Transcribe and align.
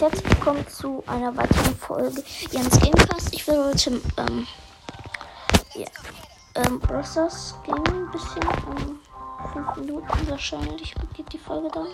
herzlich 0.00 0.30
willkommen 0.30 0.66
zu 0.66 1.04
einer 1.06 1.36
weiteren 1.36 1.76
Folge 1.76 2.24
Jans 2.50 2.80
Gamecast. 2.80 3.34
Ich 3.34 3.46
will 3.46 3.62
heute 3.66 4.00
ähm, 4.16 4.46
ja, 5.74 5.86
ähm, 6.54 6.80
Brothers 6.80 7.54
Game 7.66 7.84
ein 7.84 8.10
bisschen 8.10 8.42
um 8.66 8.98
5 9.52 9.76
Minuten 9.76 10.30
wahrscheinlich 10.30 10.94
beginnt 10.94 11.30
die 11.34 11.38
Folge 11.38 11.68
dann. 11.74 11.88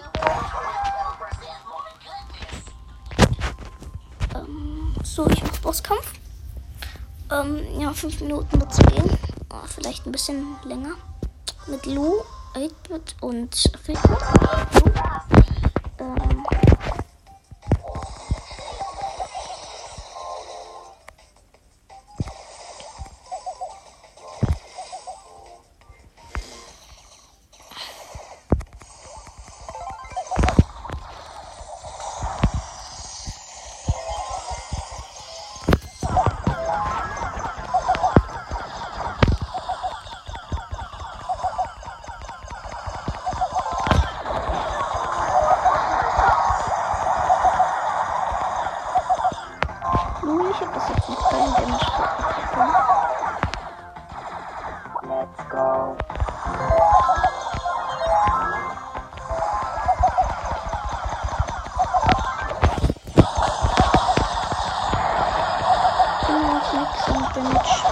Ähm, 4.36 4.94
so, 5.02 5.26
ich 5.28 5.42
mach 5.42 5.58
Bosskampf. 5.58 6.12
Ähm, 7.32 7.80
ja, 7.80 7.92
5 7.92 8.20
Minuten 8.20 8.60
wird 8.60 8.70
es 8.70 8.78
gehen. 8.78 9.18
Oh, 9.50 9.66
vielleicht 9.66 10.06
ein 10.06 10.12
bisschen 10.12 10.54
länger. 10.64 10.92
Mit 11.66 11.84
Lou, 11.86 12.20
8-Bit 12.54 13.16
und 13.20 13.56
Filter. 13.82 14.16
Ähm, 15.98 16.46
Lou, 50.26 50.50
ich 50.50 50.60
hab 50.60 50.74
das 50.74 50.88
jetzt 50.88 51.08
noch 51.08 51.30
kein 51.30 51.54
Damage 51.54 51.86
bekommen. 52.50 52.74
Let's 55.02 55.48
go. 55.48 55.96
Immer 66.28 66.54
noch 66.54 66.72
nix 66.72 67.08
an 67.08 67.28
Damage. 67.34 67.85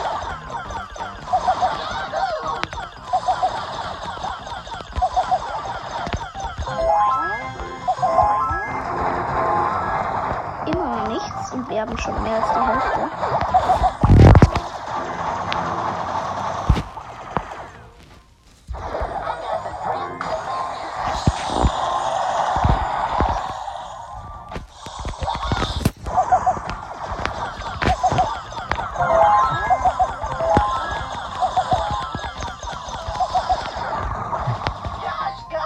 Haben 11.86 11.98
schon 11.98 12.22
mehr 12.22 12.36
als 12.36 12.46
die 12.54 12.60
Hälfte. 12.60 13.10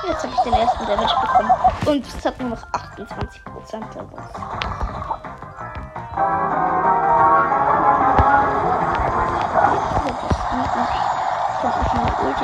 Jetzt 0.09 0.25
habe 0.25 0.33
ich 0.35 0.41
den 0.41 0.53
ersten 0.55 0.87
Damage 0.87 1.15
bekommen. 1.21 1.51
Und 1.87 2.07
es 2.07 2.25
hat 2.25 2.41
nur 2.41 2.51
noch 2.51 2.63
28 2.73 3.45
Prozent. 3.45 3.87
Ich 3.93 4.28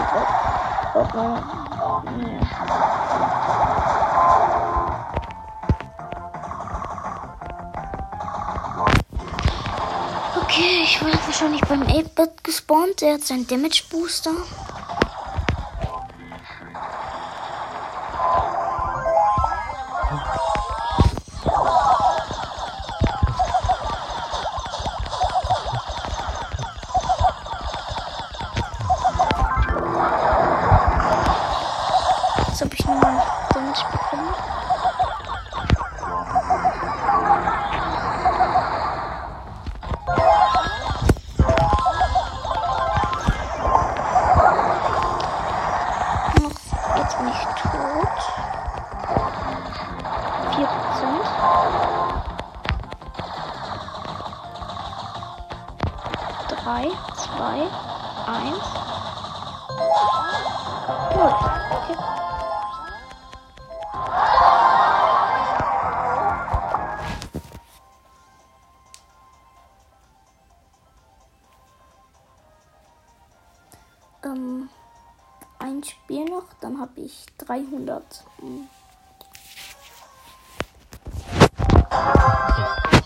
drauf. 0.03 0.28
Auf 0.94 1.15
meine. 1.15 1.43
Nee. 2.16 2.41
Okay, 10.43 10.83
ich 10.84 11.03
wurde 11.03 11.19
wahrscheinlich 11.27 11.60
beim 11.62 11.83
8-Bit 11.83 12.44
gespawnt. 12.44 13.00
Der 13.00 13.15
hat 13.15 13.22
seinen 13.22 13.47
Damage 13.47 13.83
Okay. 61.71 61.97
ähm, 74.25 74.69
ein 75.59 75.83
Spiel 75.84 76.25
noch, 76.25 76.45
dann 76.61 76.81
habe 76.81 77.01
ich 77.01 77.27
300. 77.39 78.25
hm. 78.41 78.69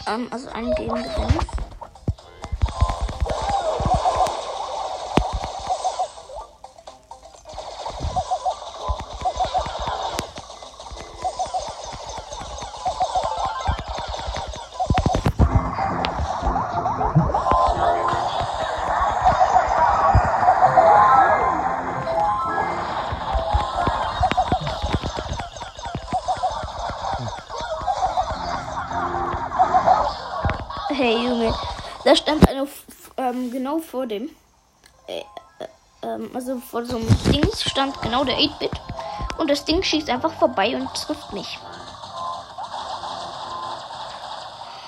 Ähm, 0.06 0.28
also 0.30 0.48
ein 0.50 0.72
Game 0.74 0.94
gewinnen. 0.94 1.67
Stand 32.18 32.48
einer 32.48 32.62
f- 32.64 32.84
ähm, 33.16 33.50
genau 33.50 33.78
vor 33.78 34.06
dem. 34.06 34.30
Äh, 35.06 35.20
äh, 35.20 35.24
ähm, 36.02 36.30
also 36.34 36.58
vor 36.58 36.84
so 36.84 36.96
einem 36.96 37.08
Dings 37.32 37.62
stand 37.62 38.00
genau 38.02 38.24
der 38.24 38.36
8-Bit. 38.36 38.70
Und 39.38 39.48
das 39.50 39.64
Ding 39.64 39.82
schießt 39.82 40.10
einfach 40.10 40.32
vorbei 40.32 40.74
und 40.76 40.92
trifft 40.94 41.32
mich. 41.32 41.58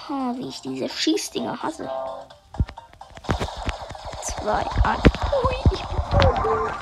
Oh, 0.08 0.34
wie 0.36 0.48
ich 0.48 0.60
diese 0.60 0.88
Schießdinger 0.88 1.62
hasse. 1.62 1.88
Zwei, 4.24 4.64
eins. 4.84 5.02
Ui, 5.44 5.54
ich 5.72 5.84
bin 5.84 6.20
tot. 6.20 6.72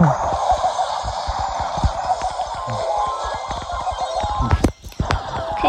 Okay, 0.00 0.08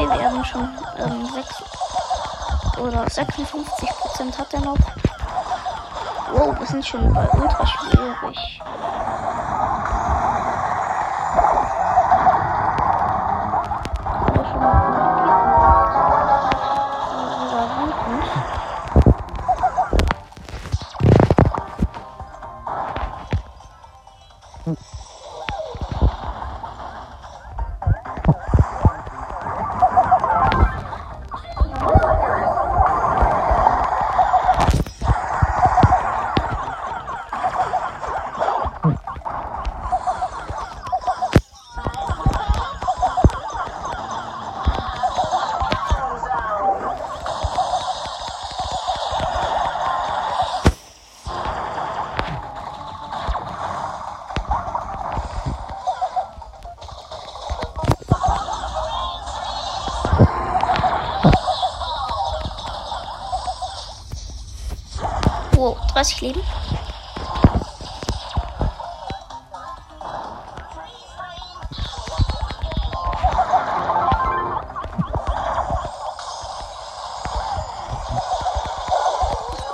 wir 0.07 0.24
haben 0.24 0.45
schon 0.45 0.69
ähm, 0.98 1.28
6 1.33 1.63
oder 2.80 3.10
56 3.10 3.89
Prozent 3.89 4.38
hat 4.38 4.54
er 4.54 4.62
noch. 4.62 4.78
Wow, 6.31 6.57
wir 6.57 6.66
sind 6.66 6.86
schon 6.86 7.13
bei 7.13 7.28
ultra 7.28 7.68
schwierig. 7.68 8.62
30 66.01 66.21
Leben. 66.21 66.42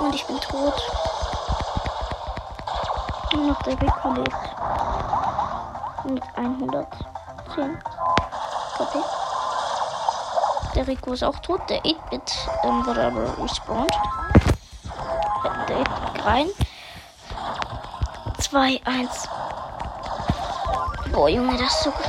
Und 0.00 0.14
ich 0.14 0.26
bin 0.26 0.38
tot. 0.40 0.74
Nur 3.32 3.46
noch 3.46 3.62
der 3.62 3.80
Rico 3.80 4.12
lebt. 4.12 4.36
Mit 6.04 6.22
110 6.36 7.78
KP. 8.76 8.98
Der 10.74 10.86
Rico 10.86 11.12
ist 11.14 11.24
auch 11.24 11.38
tot. 11.38 11.62
Der 11.70 11.80
8-Bit 11.82 12.48
ähm, 12.64 12.84
wurde 12.84 13.12
respawned. 13.42 13.94
8-Bit 15.42 16.24
rein. 16.24 16.48
2, 18.38 18.80
1. 18.84 19.28
Boah, 21.12 21.28
Junge, 21.28 21.56
das 21.58 21.72
ist 21.72 21.82
so 21.84 21.90
gut. 21.90 22.04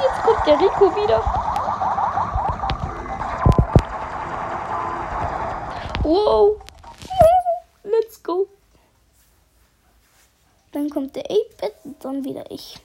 Jetzt 0.00 0.22
kommt 0.22 0.46
der 0.46 0.60
Rico 0.60 0.96
wieder. 0.96 1.22
Wow. 6.02 6.60
Let's 7.84 8.22
go. 8.22 8.46
Dann 10.72 10.88
kommt 10.90 11.14
der 11.16 11.24
8-Bit 11.24 11.50
und 11.50 11.51
dann 12.04 12.24
wieder 12.24 12.50
ich. 12.50 12.78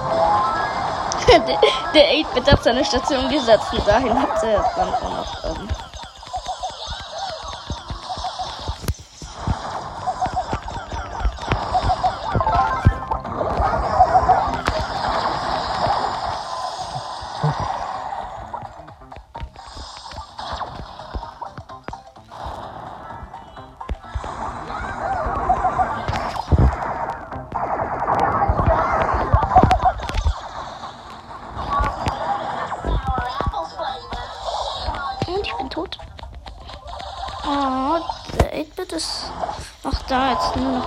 der 1.30 1.60
der 1.94 2.12
8-Bit 2.12 2.52
hat 2.52 2.64
seine 2.64 2.84
Station 2.84 3.28
gesetzt 3.28 3.72
und 3.72 3.86
dahin 3.86 4.20
hat 4.20 4.42
er 4.42 4.72
dann 4.76 4.94
auch 4.94 5.02
noch. 5.02 5.44
Ähm, 5.44 5.68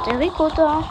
Noch 0.04 0.10
der 0.10 0.20
Rico 0.20 0.50
da. 0.50 0.84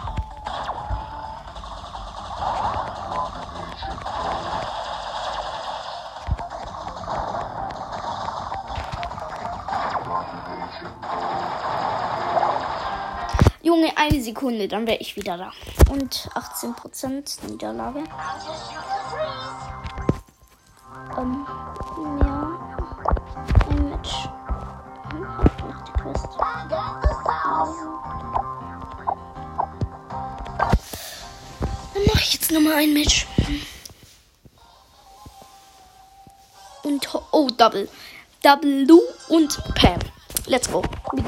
Junge, 13.63 13.93
eine 13.97 14.21
Sekunde, 14.23 14.67
dann 14.67 14.87
wäre 14.87 14.99
ich 14.99 15.15
wieder 15.17 15.37
da. 15.37 15.53
Und 15.91 16.31
18% 16.35 17.47
Niederlage. 17.49 18.05
Mache 32.23 32.29
ich 32.29 32.35
jetzt 32.35 32.53
nochmal 32.53 32.75
ein 32.75 32.93
Match. 32.93 33.27
Und 36.85 37.09
oh, 37.33 37.49
Double. 37.51 37.89
Double 38.43 38.85
Lou 38.85 39.01
und 39.29 39.61
Pam. 39.75 39.99
Let's 40.47 40.71
go. 40.71 40.83
Wir 41.13 41.25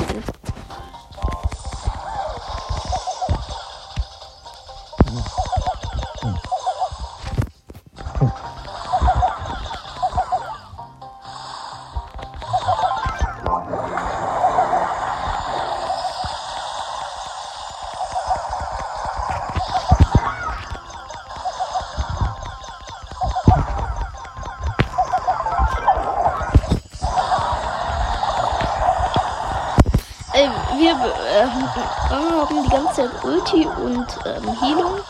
wir 30.79 30.91
äh, 30.91 31.47
haben 32.11 32.63
die 32.63 32.69
ganze 32.69 32.95
Zeit 32.95 33.25
Ulti 33.25 33.67
und 33.67 34.07
ähm, 34.27 34.61
Heilung. 34.61 35.01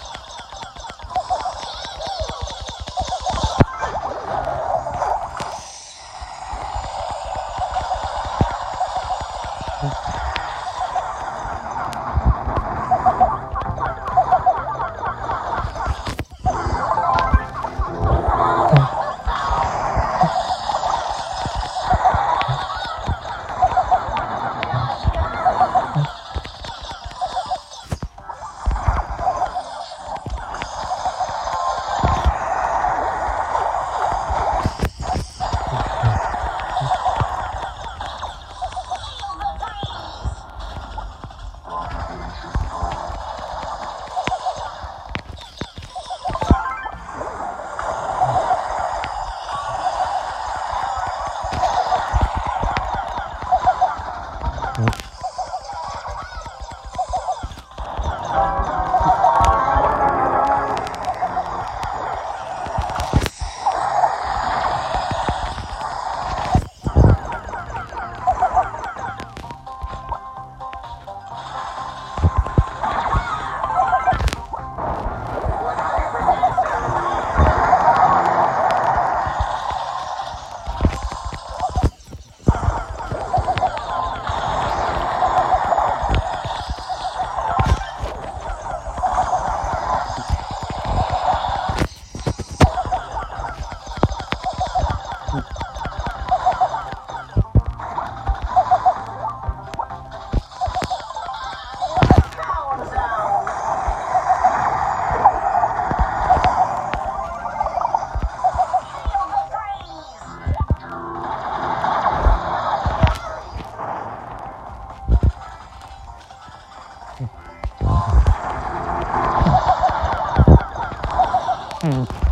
Okay, 121.84 122.23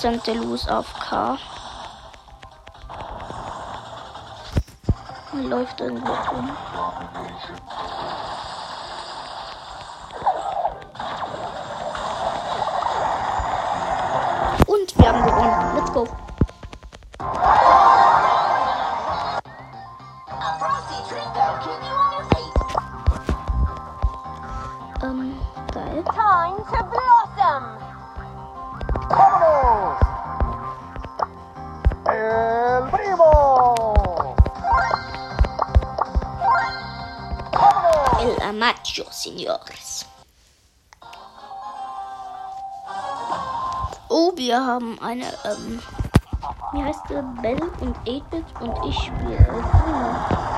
4% 0.00 0.24
der 0.24 0.36
Los 0.36 0.66
auf 0.66 0.94
K. 0.94 1.36
Läuft 5.34 5.78
irgendwo 5.80 6.12
rum. 6.12 6.50
Amacho, 39.00 39.12
señores. 39.12 40.06
Oh, 44.08 44.32
wir 44.36 44.64
haben 44.64 44.98
eine, 45.00 45.26
ähm, 45.44 45.80
wie 46.72 46.82
heißt 46.82 47.08
der? 47.08 47.22
Bell 47.40 47.60
und 47.80 47.96
8-Bit 47.98 48.44
und 48.60 48.88
ich 48.88 48.96
spiele 48.98 50.49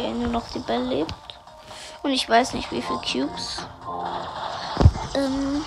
Okay, 0.00 0.14
nur 0.14 0.28
noch 0.28 0.48
die 0.48 0.60
Bell 0.60 0.82
lebt. 0.82 1.12
Und 2.02 2.12
ich 2.12 2.26
weiß 2.26 2.54
nicht, 2.54 2.72
wie 2.72 2.80
viele 2.80 3.00
Cubes. 3.00 3.62
Ähm. 5.14 5.62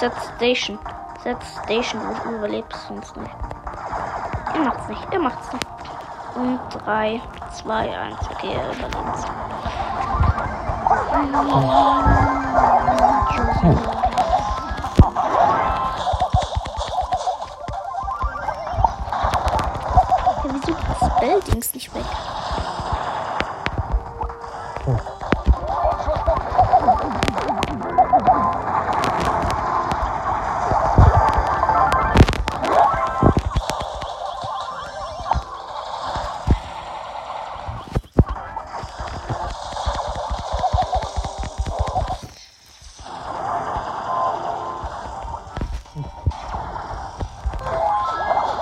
8-Bit 0.00 0.12
setzt 0.12 0.32
Station. 0.36 0.78
Setzt 1.22 1.58
Station 1.64 2.00
und 2.00 2.32
überlebt 2.32 2.74
sonst 2.88 3.16
nicht. 3.16 3.30
Er 4.54 4.60
macht's 4.60 4.88
nicht, 4.88 5.12
er 5.12 5.18
macht's 5.18 5.52
nicht. 5.52 5.66
Und 6.34 6.58
3, 6.84 7.20
2, 7.52 7.98
1. 7.98 8.16
Okay, 8.30 8.54
er 8.54 8.72
überlebt 8.72 8.94
Ja, 13.62 13.99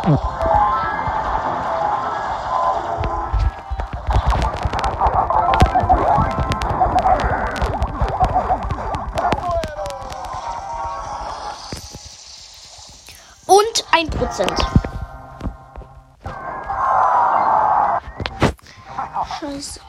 Und 0.08 0.16
ein 13.92 14.08
Prozent. 14.08 14.50
Scheiße. 19.38 19.80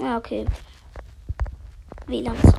Ja, 0.00 0.16
okay. 0.16 0.46
WLAN. 2.06 2.49